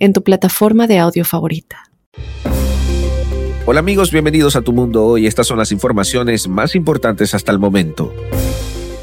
[0.00, 1.84] en tu plataforma de audio favorita.
[3.66, 5.26] Hola amigos, bienvenidos a Tu Mundo Hoy.
[5.26, 8.12] Estas son las informaciones más importantes hasta el momento.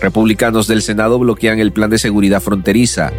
[0.02, 3.14] Republicanos del Senado bloquean el plan de seguridad fronteriza.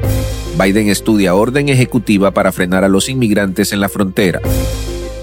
[0.63, 4.41] Biden estudia orden ejecutiva para frenar a los inmigrantes en la frontera.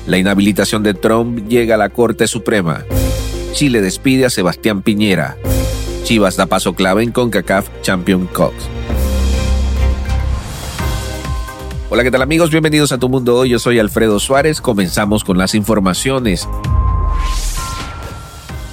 [0.08, 2.86] La inhabilitación de Trump llega a la Corte Suprema.
[3.52, 5.38] Chile despide a Sebastián Piñera.
[6.04, 8.54] Chivas da paso clave en CONCACAF Champion Cup.
[11.88, 12.50] Hola, ¿qué tal amigos?
[12.50, 13.50] Bienvenidos a Tu Mundo Hoy.
[13.50, 14.60] Yo soy Alfredo Suárez.
[14.60, 16.50] Comenzamos con las informaciones.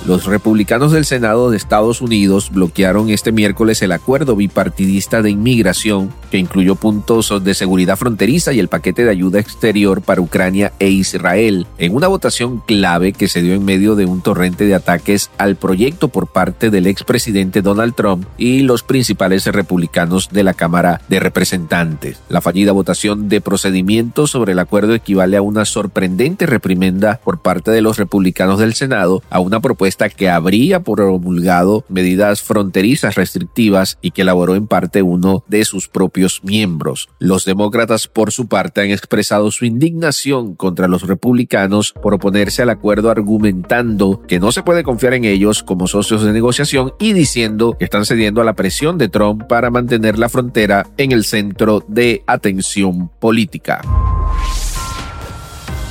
[0.05, 6.13] Los republicanos del Senado de Estados Unidos bloquearon este miércoles el acuerdo bipartidista de inmigración
[6.33, 10.89] que incluyó puntos de seguridad fronteriza y el paquete de ayuda exterior para Ucrania e
[10.89, 15.31] Israel, en una votación clave que se dio en medio de un torrente de ataques
[15.39, 21.01] al proyecto por parte del expresidente Donald Trump y los principales republicanos de la Cámara
[21.09, 22.19] de Representantes.
[22.29, 27.71] La fallida votación de procedimiento sobre el acuerdo equivale a una sorprendente reprimenda por parte
[27.71, 34.11] de los republicanos del Senado a una propuesta que habría promulgado medidas fronterizas restrictivas y
[34.11, 37.09] que elaboró en parte uno de sus propios miembros.
[37.19, 42.71] Los demócratas, por su parte, han expresado su indignación contra los republicanos por oponerse al
[42.71, 47.77] acuerdo argumentando que no se puede confiar en ellos como socios de negociación y diciendo
[47.79, 51.85] que están cediendo a la presión de Trump para mantener la frontera en el centro
[51.89, 53.83] de atención política.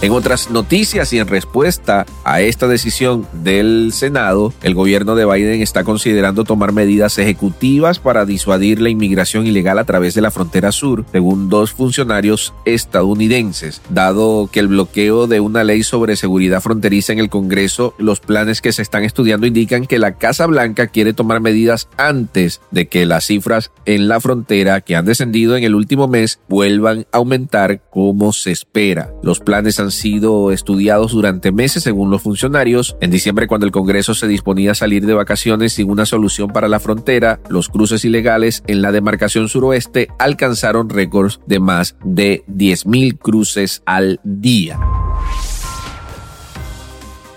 [0.02, 5.62] En otras noticias y en respuesta a esta decisión del Senado, el gobierno de Biden
[5.62, 10.72] está considerando tomar medidas ejecutivas para disuadir la inmigración ilegal a través de la frontera
[10.72, 13.80] sur, según dos funcionarios estadounidenses.
[13.92, 18.60] Dado que el bloqueo de una ley sobre seguridad fronteriza en el Congreso, los planes
[18.62, 23.06] que se están estudiando indican que la Casa Blanca quiere tomar medidas antes de que
[23.06, 27.84] las cifras en la frontera que han descendido en el último mes vuelvan a aumentar
[27.92, 29.14] como se espera.
[29.22, 32.96] Los planes han sido estudiados durante meses según los funcionarios.
[33.02, 36.68] En diciembre, cuando el Congreso se disponía a salir de vacaciones sin una solución para
[36.68, 43.20] la frontera, los cruces ilegales en la demarcación suroeste alcanzaron récords de más de 10.000
[43.20, 44.80] cruces al día.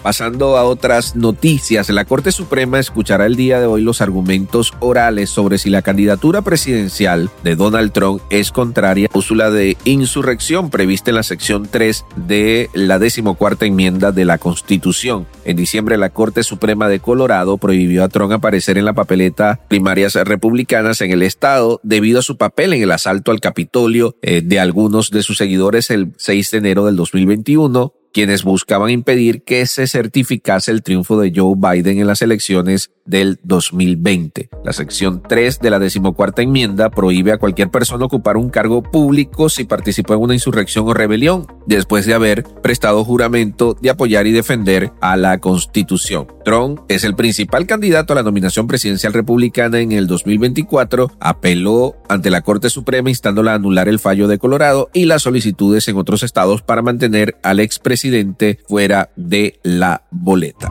[0.05, 5.31] Pasando a otras noticias, la Corte Suprema escuchará el día de hoy los argumentos orales
[5.31, 10.69] sobre si la candidatura presidencial de Donald Trump es contraria a la cláusula de insurrección
[10.69, 15.27] prevista en la sección 3 de la decimocuarta enmienda de la Constitución.
[15.47, 20.17] En diciembre, la Corte Suprema de Colorado prohibió a Trump aparecer en la papeleta primarias
[20.17, 24.61] republicanas en el estado debido a su papel en el asalto al Capitolio eh, de
[24.61, 29.89] algunos de sus seguidores el 6 de enero del 2021 quienes buscaban impedir que se
[29.89, 34.51] certificase el triunfo de Joe Biden en las elecciones del 2020.
[34.65, 39.49] La sección 3 de la decimocuarta enmienda prohíbe a cualquier persona ocupar un cargo público
[39.49, 44.33] si participó en una insurrección o rebelión, después de haber prestado juramento de apoyar y
[44.33, 46.27] defender a la Constitución.
[46.45, 52.31] Trump es el principal candidato a la nominación presidencial republicana en el 2024, apeló ante
[52.31, 56.23] la Corte Suprema instándola a anular el fallo de Colorado y las solicitudes en otros
[56.23, 60.71] estados para mantener al expresidente fuera de la boleta.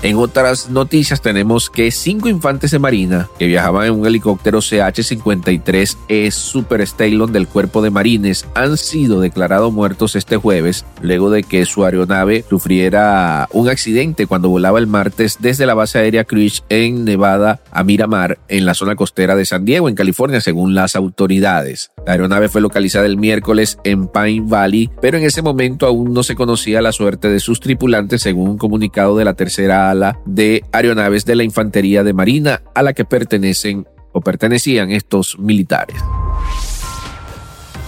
[0.00, 6.30] En otras noticias tenemos que cinco infantes de marina que viajaban en un helicóptero CH-53E
[6.30, 11.64] Super Stallion del Cuerpo de Marines han sido declarados muertos este jueves luego de que
[11.64, 17.04] su aeronave sufriera un accidente cuando volaba el martes desde la base aérea Cruz en
[17.04, 21.90] Nevada a Miramar en la zona costera de San Diego en California según las autoridades.
[22.06, 26.22] La aeronave fue localizada el miércoles en Pine Valley pero en ese momento aún no
[26.22, 29.87] se conocía la suerte de sus tripulantes según un comunicado de la tercera
[30.24, 35.96] de aeronaves de la Infantería de Marina a la que pertenecen o pertenecían estos militares.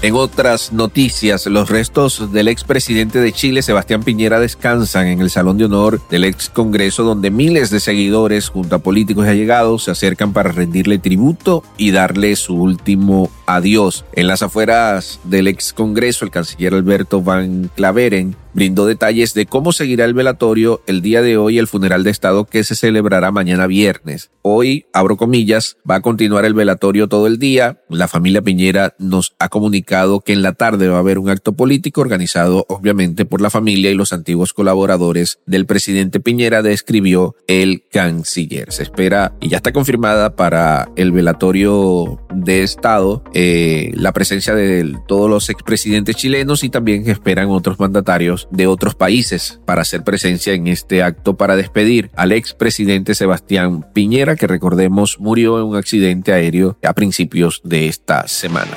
[0.03, 5.59] En otras noticias, los restos del expresidente de Chile, Sebastián Piñera, descansan en el Salón
[5.59, 9.91] de Honor del ex Congreso, donde miles de seguidores, junto a políticos y allegados, se
[9.91, 14.07] acercan para rendirle tributo y darle su último adiós.
[14.15, 19.73] En las afueras del ex Congreso, el canciller Alberto Van Claveren brindó detalles de cómo
[19.73, 23.67] seguirá el velatorio el día de hoy, el funeral de Estado que se celebrará mañana
[23.67, 24.31] viernes.
[24.43, 27.83] Hoy, abro comillas, va a continuar el velatorio todo el día.
[27.89, 31.53] La familia Piñera nos ha comunicado que en la tarde va a haber un acto
[31.53, 37.85] político organizado obviamente por la familia y los antiguos colaboradores del presidente Piñera, describió el
[37.91, 38.73] canciller.
[38.73, 44.97] Se espera y ya está confirmada para el velatorio de Estado eh, la presencia de
[45.07, 50.53] todos los expresidentes chilenos y también esperan otros mandatarios de otros países para hacer presencia
[50.53, 56.33] en este acto para despedir al expresidente Sebastián Piñera, que recordemos murió en un accidente
[56.33, 58.77] aéreo a principios de esta semana.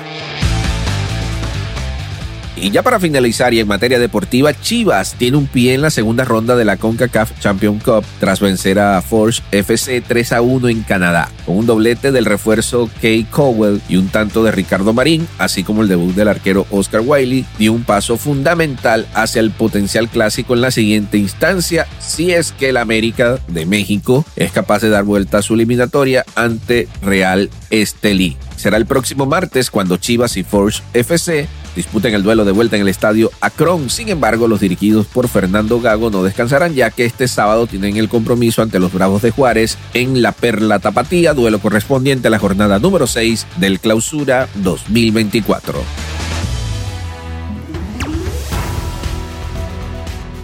[2.56, 6.24] Y ya para finalizar y en materia deportiva, Chivas tiene un pie en la segunda
[6.24, 10.82] ronda de la CONCACAF Champion Cup tras vencer a Force FC 3 a 1 en
[10.84, 15.64] Canadá, con un doblete del refuerzo Kay Cowell y un tanto de Ricardo Marín, así
[15.64, 20.54] como el debut del arquero Oscar Wiley, dio un paso fundamental hacia el potencial clásico
[20.54, 25.06] en la siguiente instancia, si es que el América de México es capaz de dar
[25.06, 28.38] vuelta a su eliminatoria ante Real Estelí.
[28.58, 32.84] Será el próximo martes cuando Chivas y Force FC disputen el duelo de vuelta en
[32.84, 33.90] el estadio Akron.
[33.90, 38.10] Sin embargo, los dirigidos por Fernando Gago no descansarán ya que este sábado tienen el
[38.10, 42.80] compromiso ante los Bravos de Juárez en la Perla Tapatía, duelo correspondiente a la jornada
[42.80, 45.84] número 6 del Clausura 2024.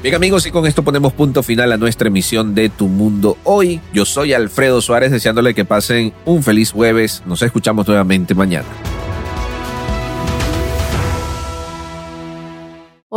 [0.02, 3.82] Bien amigos, y con esto ponemos punto final a nuestra emisión de Tu Mundo Hoy.
[3.94, 7.22] Yo soy Alfredo Suárez deseándole que pasen un feliz jueves.
[7.26, 8.68] Nos escuchamos nuevamente mañana.